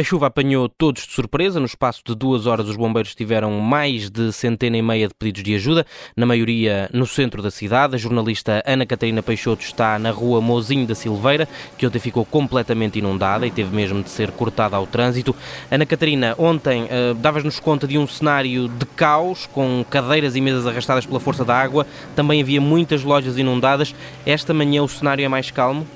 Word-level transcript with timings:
A 0.00 0.02
chuva 0.02 0.28
apanhou 0.28 0.70
todos 0.70 1.06
de 1.06 1.12
surpresa. 1.12 1.60
No 1.60 1.66
espaço 1.66 2.00
de 2.02 2.14
duas 2.14 2.46
horas, 2.46 2.66
os 2.66 2.76
bombeiros 2.76 3.14
tiveram 3.14 3.60
mais 3.60 4.08
de 4.08 4.32
centena 4.32 4.78
e 4.78 4.80
meia 4.80 5.06
de 5.06 5.12
pedidos 5.12 5.42
de 5.42 5.54
ajuda, 5.54 5.84
na 6.16 6.24
maioria 6.24 6.88
no 6.94 7.06
centro 7.06 7.42
da 7.42 7.50
cidade. 7.50 7.94
A 7.94 7.98
jornalista 7.98 8.62
Ana 8.66 8.86
Catarina 8.86 9.22
Peixoto 9.22 9.62
está 9.62 9.98
na 9.98 10.10
rua 10.10 10.40
Mozinho 10.40 10.86
da 10.86 10.94
Silveira, 10.94 11.46
que 11.76 11.86
ontem 11.86 11.98
ficou 11.98 12.24
completamente 12.24 13.00
inundada 13.00 13.46
e 13.46 13.50
teve 13.50 13.76
mesmo 13.76 14.02
de 14.02 14.08
ser 14.08 14.30
cortada 14.30 14.78
ao 14.78 14.86
trânsito. 14.86 15.36
Ana 15.70 15.84
Catarina, 15.84 16.34
ontem 16.38 16.84
uh, 16.84 17.12
davas-nos 17.12 17.60
conta 17.60 17.86
de 17.86 17.98
um 17.98 18.06
cenário 18.06 18.68
de 18.68 18.86
caos, 18.86 19.44
com 19.44 19.84
cadeiras 19.90 20.34
e 20.34 20.40
mesas 20.40 20.66
arrastadas 20.66 21.04
pela 21.04 21.20
força 21.20 21.44
da 21.44 21.54
água. 21.54 21.86
Também 22.16 22.40
havia 22.40 22.62
muitas 22.62 23.02
lojas 23.02 23.36
inundadas. 23.36 23.94
Esta 24.24 24.54
manhã 24.54 24.82
o 24.82 24.88
cenário 24.88 25.22
é 25.22 25.28
mais 25.28 25.50
calmo? 25.50 25.86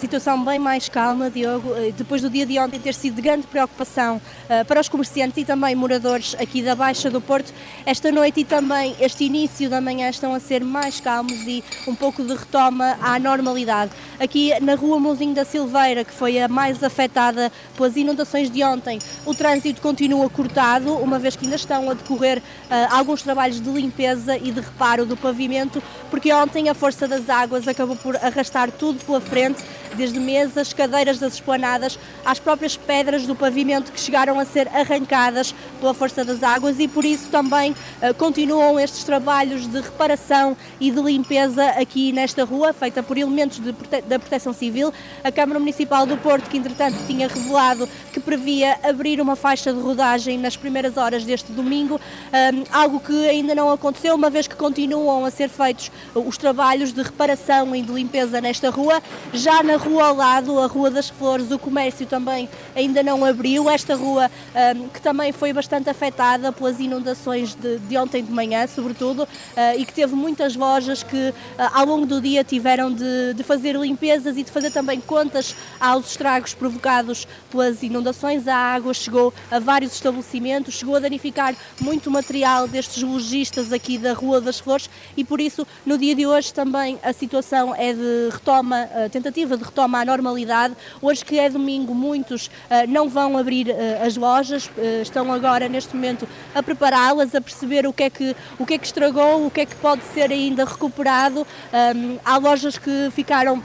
Situação 0.00 0.42
bem 0.42 0.58
mais 0.58 0.88
calma, 0.88 1.28
Diogo, 1.28 1.74
eh, 1.76 1.92
depois 1.94 2.22
do 2.22 2.30
dia 2.30 2.46
de 2.46 2.58
ontem 2.58 2.80
ter 2.80 2.94
sido 2.94 3.16
de 3.16 3.20
grande 3.20 3.46
preocupação 3.46 4.16
uh, 4.16 4.64
para 4.64 4.80
os 4.80 4.88
comerciantes 4.88 5.36
e 5.36 5.44
também 5.44 5.74
moradores 5.74 6.34
aqui 6.40 6.62
da 6.62 6.74
Baixa 6.74 7.10
do 7.10 7.20
Porto, 7.20 7.52
esta 7.84 8.10
noite 8.10 8.40
e 8.40 8.44
também 8.44 8.96
este 8.98 9.24
início 9.24 9.68
da 9.68 9.78
manhã 9.78 10.08
estão 10.08 10.32
a 10.32 10.40
ser 10.40 10.64
mais 10.64 11.00
calmos 11.00 11.46
e 11.46 11.62
um 11.86 11.94
pouco 11.94 12.24
de 12.24 12.34
retoma 12.34 12.96
à 13.02 13.18
normalidade. 13.18 13.90
Aqui 14.18 14.58
na 14.62 14.74
rua 14.74 14.98
Mouzinho 14.98 15.34
da 15.34 15.44
Silveira, 15.44 16.02
que 16.02 16.14
foi 16.14 16.40
a 16.40 16.48
mais 16.48 16.82
afetada 16.82 17.52
pelas 17.76 17.94
inundações 17.94 18.50
de 18.50 18.64
ontem, 18.64 18.98
o 19.26 19.34
trânsito 19.34 19.82
continua 19.82 20.30
cortado, 20.30 20.94
uma 20.94 21.18
vez 21.18 21.36
que 21.36 21.44
ainda 21.44 21.56
estão 21.56 21.90
a 21.90 21.94
decorrer 21.94 22.38
uh, 22.38 22.96
alguns 22.96 23.20
trabalhos 23.20 23.60
de 23.60 23.68
limpeza 23.68 24.34
e 24.38 24.50
de 24.50 24.60
reparo 24.62 25.04
do 25.04 25.14
pavimento, 25.14 25.82
porque 26.10 26.32
ontem 26.32 26.70
a 26.70 26.74
força 26.74 27.06
das 27.06 27.28
águas 27.28 27.68
acabou 27.68 27.96
por 27.96 28.16
arrastar 28.16 28.70
tudo 28.70 29.04
pela 29.04 29.20
frente 29.20 29.62
desde 29.94 30.18
mesas, 30.18 30.72
cadeiras 30.72 31.18
das 31.18 31.34
esplanadas, 31.34 31.98
às 32.24 32.38
próprias 32.38 32.76
pedras 32.76 33.26
do 33.26 33.34
pavimento 33.36 33.92
que 33.92 34.00
chegaram 34.00 34.38
a 34.38 34.44
ser 34.44 34.68
arrancadas 34.68 35.54
pela 35.78 35.94
força 35.94 36.24
das 36.24 36.42
águas 36.42 36.78
e 36.78 36.88
por 36.88 37.04
isso 37.04 37.28
também 37.28 37.72
uh, 37.72 38.14
continuam 38.16 38.78
estes 38.78 39.04
trabalhos 39.04 39.66
de 39.66 39.80
reparação 39.80 40.56
e 40.80 40.90
de 40.90 41.00
limpeza 41.00 41.64
aqui 41.70 42.12
nesta 42.12 42.44
rua, 42.44 42.72
feita 42.72 43.02
por 43.02 43.16
elementos 43.18 43.60
prote 43.60 44.02
da 44.08 44.18
Proteção 44.18 44.52
Civil. 44.52 44.92
A 45.22 45.32
Câmara 45.32 45.58
Municipal 45.58 46.06
do 46.06 46.16
Porto, 46.16 46.48
que 46.48 46.56
entretanto 46.56 46.96
tinha 47.06 47.28
revelado 47.28 47.88
que 48.12 48.20
previa 48.20 48.78
abrir 48.82 49.20
uma 49.20 49.36
faixa 49.36 49.72
de 49.72 49.80
rodagem 49.80 50.38
nas 50.38 50.56
primeiras 50.56 50.96
horas 50.96 51.24
deste 51.24 51.52
domingo, 51.52 51.94
um, 51.96 52.00
eh, 52.32 52.64
algo 52.72 53.00
que 53.00 53.28
ainda 53.28 53.54
não 53.54 53.70
aconteceu, 53.70 54.14
uma 54.14 54.30
vez 54.30 54.46
que 54.46 54.54
continuam 54.54 55.24
a 55.24 55.30
ser 55.30 55.48
feitos 55.48 55.90
os 56.14 56.36
trabalhos 56.36 56.92
de 56.92 57.02
reparação 57.02 57.74
e 57.74 57.82
de 57.82 57.92
limpeza 57.92 58.40
nesta 58.40 58.70
rua. 58.70 59.02
Já 59.32 59.62
na 59.62 59.76
rua 59.80 60.08
ao 60.08 60.14
lado, 60.14 60.60
a 60.60 60.66
Rua 60.66 60.90
das 60.90 61.08
Flores, 61.08 61.50
o 61.50 61.58
comércio 61.58 62.06
também 62.06 62.48
ainda 62.76 63.02
não 63.02 63.24
abriu. 63.24 63.68
Esta 63.70 63.94
rua 63.94 64.30
um, 64.76 64.88
que 64.88 65.00
também 65.00 65.32
foi 65.32 65.52
bastante 65.52 65.88
afetada 65.88 66.52
pelas 66.52 66.78
inundações 66.78 67.54
de, 67.54 67.78
de 67.78 67.96
ontem 67.96 68.22
de 68.22 68.30
manhã, 68.30 68.66
sobretudo, 68.66 69.22
uh, 69.22 69.78
e 69.78 69.84
que 69.86 69.92
teve 69.92 70.14
muitas 70.14 70.54
lojas 70.54 71.02
que 71.02 71.30
uh, 71.30 71.34
ao 71.72 71.86
longo 71.86 72.04
do 72.04 72.20
dia 72.20 72.44
tiveram 72.44 72.92
de, 72.92 73.34
de, 73.34 73.42
fazer 73.42 73.74
limpezas 73.74 74.36
e 74.36 74.42
de 74.42 74.50
fazer 74.50 74.70
também 74.70 75.00
contas 75.00 75.56
aos 75.80 76.10
estragos 76.10 76.52
provocados 76.52 77.26
pelas 77.50 77.82
inundações. 77.82 78.46
A 78.46 78.54
água 78.54 78.92
chegou 78.92 79.32
a 79.50 79.58
vários 79.58 79.94
estabelecimentos, 79.94 80.74
chegou 80.74 80.96
a 80.96 80.98
danificar 81.00 81.54
muito 81.80 82.10
material 82.10 82.68
destes 82.68 83.02
lojistas 83.02 83.72
aqui 83.72 83.96
da 83.96 84.12
Rua 84.12 84.40
das 84.40 84.60
Flores 84.60 84.90
e 85.16 85.24
por 85.24 85.40
isso 85.40 85.66
no 85.86 85.96
dia 85.96 86.14
de 86.14 86.26
hoje 86.26 86.52
também 86.52 86.98
a 87.02 87.12
situação 87.12 87.74
é 87.74 87.92
de 87.92 88.28
retoma, 88.30 88.88
tentativa 89.10 89.56
de 89.56 89.69
retoma 89.70 90.00
à 90.00 90.04
normalidade. 90.04 90.74
Hoje 91.00 91.24
que 91.24 91.38
é 91.38 91.48
domingo, 91.48 91.94
muitos 91.94 92.46
uh, 92.46 92.50
não 92.88 93.08
vão 93.08 93.38
abrir 93.38 93.68
uh, 93.68 94.06
as 94.06 94.16
lojas, 94.16 94.66
uh, 94.66 95.02
estão 95.02 95.32
agora 95.32 95.68
neste 95.68 95.94
momento 95.94 96.28
a 96.54 96.62
prepará-las, 96.62 97.34
a 97.34 97.40
perceber 97.40 97.86
o 97.86 97.92
que, 97.92 98.02
é 98.02 98.10
que, 98.10 98.36
o 98.58 98.66
que 98.66 98.74
é 98.74 98.78
que 98.78 98.86
estragou, 98.86 99.46
o 99.46 99.50
que 99.50 99.62
é 99.62 99.66
que 99.66 99.76
pode 99.76 100.02
ser 100.12 100.30
ainda 100.30 100.64
recuperado. 100.64 101.46
Um, 101.72 102.18
há 102.24 102.36
lojas 102.36 102.76
que 102.76 103.10
ficaram 103.12 103.62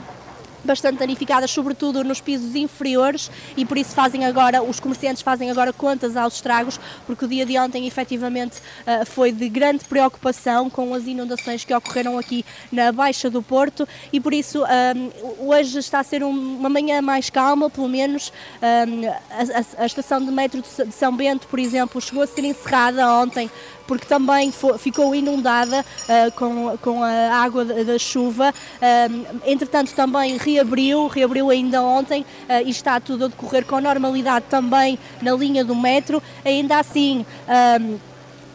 bastante 0.66 1.00
danificadas, 1.00 1.52
sobretudo 1.52 2.04
nos 2.04 2.22
pisos 2.22 2.56
inferiores, 2.56 3.32
e 3.56 3.66
por 3.66 3.78
isso 3.78 3.94
fazem 3.94 4.26
agora, 4.26 4.64
os 4.64 4.80
comerciantes 4.80 5.22
fazem 5.22 5.50
agora 5.50 5.72
contas 5.72 6.16
aos 6.16 6.36
estragos, 6.36 6.80
porque 7.06 7.26
o 7.26 7.28
dia 7.28 7.46
de 7.46 7.58
ontem 7.58 7.88
efetivamente 7.88 8.62
eh, 8.86 9.06
foi 9.06 9.32
de 9.32 9.48
grande 9.50 9.86
preocupação 9.86 10.70
com 10.70 10.94
as 10.94 11.06
inundações 11.06 11.64
que 11.64 11.74
ocorreram 11.74 12.18
aqui 12.18 12.46
na 12.72 12.92
Baixa 12.92 13.30
do 13.30 13.42
Porto 13.42 13.88
e 14.12 14.20
por 14.20 14.34
isso 14.34 14.64
um, 14.64 15.48
hoje 15.50 15.80
está 15.80 16.00
a 16.00 16.04
ser 16.04 16.24
uma 16.24 16.70
manhã 16.70 17.02
mais 17.02 17.30
calma, 17.30 17.70
pelo 17.70 17.88
menos 17.88 18.32
um, 18.62 19.82
a, 19.82 19.86
estação 19.86 20.24
de 20.24 20.32
metro 20.32 20.62
de 20.62 20.92
São 20.94 21.16
Bento, 21.16 21.48
por 21.48 21.60
exemplo, 21.60 22.02
chegou 22.02 22.24
a 22.24 22.28
ser 22.28 22.44
encerrada 22.44 23.08
ontem 23.08 23.50
porque 23.88 24.06
também 24.06 24.52
ficou 24.80 25.14
inundada 25.14 25.82
uh, 25.82 26.78
com, 26.82 27.04
a 27.04 27.38
água 27.38 27.64
da, 27.66 27.98
chuva. 27.98 28.52
Uh, 28.52 29.26
entretanto, 29.46 29.94
também 29.94 30.38
reabriu, 30.56 31.08
reabriu 31.08 31.50
ainda 31.50 31.82
ontem 31.82 32.22
uh, 32.22 32.66
e 32.66 32.70
está 32.70 33.00
tudo 33.00 33.26
a 33.26 33.28
decorrer 33.28 33.66
com 33.66 33.80
normalidade 33.80 34.46
também 34.50 34.98
na 35.22 35.34
linha 35.34 35.64
do 35.64 35.76
metro. 35.76 36.22
Ainda 36.44 36.80
assim. 36.80 37.26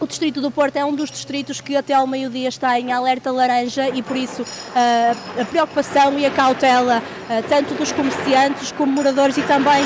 O 0.00 0.06
Distrito 0.06 0.40
do 0.40 0.50
Porto 0.50 0.76
é 0.76 0.84
um 0.84 0.94
dos 0.94 1.10
distritos 1.10 1.60
que 1.60 1.76
até 1.76 1.92
ao 1.92 2.06
meio-dia 2.06 2.48
está 2.48 2.80
em 2.80 2.90
alerta 2.90 3.30
laranja 3.30 3.90
e 3.90 4.02
por 4.02 4.16
isso 4.16 4.42
a 4.74 5.44
preocupação 5.44 6.18
e 6.18 6.24
a 6.24 6.30
cautela 6.30 7.02
tanto 7.50 7.74
dos 7.74 7.92
comerciantes 7.92 8.72
como 8.72 8.90
moradores 8.92 9.36
e 9.36 9.42
também 9.42 9.84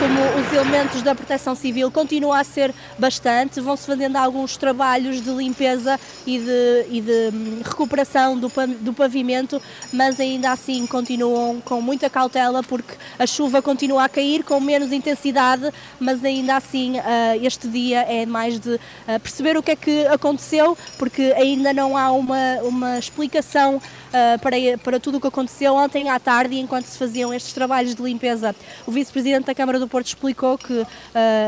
como 0.00 0.18
os 0.40 0.50
elementos 0.54 1.02
da 1.02 1.14
proteção 1.14 1.54
civil 1.54 1.90
continua 1.90 2.40
a 2.40 2.44
ser 2.44 2.74
bastante, 2.98 3.60
vão-se 3.60 3.86
fazendo 3.86 4.16
alguns 4.16 4.56
trabalhos 4.56 5.22
de 5.22 5.28
limpeza 5.28 6.00
e 6.26 6.38
de, 6.38 6.86
e 6.88 7.00
de 7.02 7.36
hum, 7.36 7.60
recuperação 7.62 8.38
do, 8.38 8.50
do 8.80 8.94
pavimento, 8.94 9.60
mas 9.92 10.18
ainda 10.18 10.52
assim 10.52 10.86
continuam 10.86 11.60
com 11.60 11.82
muita 11.82 12.08
cautela 12.08 12.62
porque 12.62 12.94
a 13.18 13.26
chuva 13.26 13.60
continua 13.60 14.04
a 14.04 14.08
cair 14.08 14.42
com 14.42 14.58
menos 14.58 14.90
intensidade, 14.90 15.70
mas 15.98 16.24
ainda 16.24 16.56
assim 16.56 16.98
uh, 16.98 17.02
este 17.42 17.68
dia 17.68 18.00
é 18.00 18.24
mais 18.24 18.58
de 18.58 18.76
uh, 18.76 18.80
perceber 19.22 19.58
o 19.58 19.62
que 19.62 19.72
é 19.72 19.76
que 19.76 20.06
aconteceu, 20.06 20.78
porque 20.98 21.34
ainda 21.36 21.74
não 21.74 21.94
há 21.94 22.10
uma, 22.10 22.56
uma 22.62 22.98
explicação 22.98 23.76
uh, 23.76 24.38
para, 24.40 24.56
para 24.82 24.98
tudo 24.98 25.18
o 25.18 25.20
que 25.20 25.26
aconteceu 25.26 25.74
ontem 25.74 26.08
à 26.08 26.18
tarde, 26.18 26.58
enquanto 26.58 26.86
se 26.86 26.96
faziam 26.96 27.34
estes 27.34 27.52
trabalhos 27.52 27.94
de 27.94 28.02
limpeza. 28.02 28.56
O 28.86 28.90
vice-presidente 28.90 29.44
da 29.44 29.54
Câmara 29.54 29.78
do 29.78 29.89
Porto 29.90 30.06
explicou 30.06 30.56
que 30.56 30.72
uh, 30.72 30.86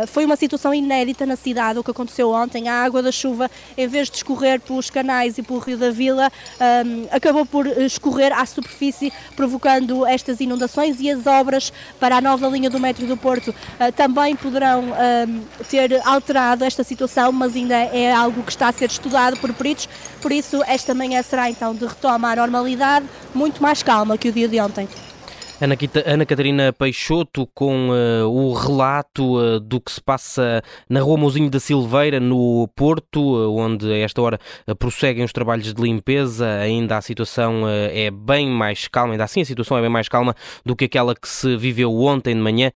foi 0.08 0.24
uma 0.24 0.34
situação 0.34 0.74
inédita 0.74 1.24
na 1.24 1.36
cidade, 1.36 1.78
o 1.78 1.84
que 1.84 1.90
aconteceu 1.90 2.30
ontem. 2.30 2.68
A 2.68 2.82
água 2.82 3.00
da 3.00 3.12
chuva, 3.12 3.50
em 3.78 3.86
vez 3.86 4.10
de 4.10 4.16
escorrer 4.16 4.60
pelos 4.60 4.90
canais 4.90 5.38
e 5.38 5.42
pelo 5.42 5.60
Rio 5.60 5.78
da 5.78 5.90
Vila, 5.90 6.30
um, 6.84 7.06
acabou 7.10 7.46
por 7.46 7.66
escorrer 7.66 8.32
à 8.32 8.44
superfície, 8.44 9.12
provocando 9.36 10.04
estas 10.04 10.40
inundações 10.40 11.00
e 11.00 11.08
as 11.08 11.26
obras 11.26 11.72
para 12.00 12.16
a 12.16 12.20
nova 12.20 12.48
linha 12.48 12.68
do 12.68 12.80
metro 12.80 13.06
do 13.06 13.16
Porto 13.16 13.50
uh, 13.50 13.92
também 13.94 14.34
poderão 14.34 14.86
um, 14.86 15.64
ter 15.70 16.00
alterado 16.04 16.64
esta 16.64 16.82
situação, 16.82 17.30
mas 17.30 17.54
ainda 17.54 17.76
é 17.76 18.12
algo 18.12 18.42
que 18.42 18.50
está 18.50 18.68
a 18.68 18.72
ser 18.72 18.90
estudado 18.90 19.36
por 19.38 19.52
peritos. 19.54 19.88
Por 20.20 20.32
isso, 20.32 20.62
esta 20.66 20.92
manhã 20.94 21.22
será 21.22 21.48
então 21.48 21.74
de 21.74 21.86
retoma 21.86 22.32
à 22.32 22.36
normalidade, 22.36 23.06
muito 23.32 23.62
mais 23.62 23.82
calma 23.82 24.18
que 24.18 24.28
o 24.28 24.32
dia 24.32 24.48
de 24.48 24.60
ontem. 24.60 24.88
Ana, 25.62 25.76
Ana 26.04 26.26
Catarina 26.26 26.72
Peixoto 26.72 27.48
com 27.54 27.90
uh, 27.90 28.26
o 28.28 28.52
relato 28.52 29.38
uh, 29.38 29.60
do 29.60 29.80
que 29.80 29.92
se 29.92 30.00
passa 30.00 30.60
na 30.88 31.00
Rua 31.00 31.16
Mouzinho 31.16 31.48
da 31.48 31.60
Silveira, 31.60 32.18
no 32.18 32.68
Porto, 32.74 33.20
uh, 33.20 33.56
onde 33.56 33.86
a 33.92 33.98
esta 33.98 34.20
hora 34.20 34.40
prosseguem 34.76 35.24
os 35.24 35.32
trabalhos 35.32 35.72
de 35.72 35.80
limpeza. 35.80 36.48
Ainda 36.58 36.96
a 36.96 37.00
situação 37.00 37.62
é 37.68 38.10
bem 38.10 38.50
mais 38.50 38.88
calma, 38.88 39.14
ainda 39.14 39.22
assim 39.22 39.42
a 39.42 39.44
situação 39.44 39.78
é 39.78 39.80
bem 39.80 39.90
mais 39.90 40.08
calma 40.08 40.34
do 40.66 40.74
que 40.74 40.86
aquela 40.86 41.14
que 41.14 41.28
se 41.28 41.56
viveu 41.56 41.94
ontem 41.96 42.34
de 42.34 42.40
manhã 42.40 42.68